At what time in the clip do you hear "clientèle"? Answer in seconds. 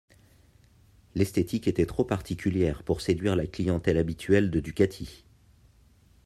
3.45-3.99